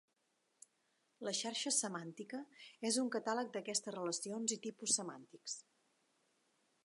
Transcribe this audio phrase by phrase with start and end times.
[1.27, 2.39] La xarxa semàntica
[2.91, 5.59] és un catàleg d'aquestes relacions i tipus semàntics.